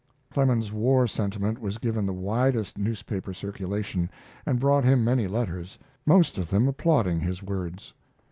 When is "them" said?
6.49-6.67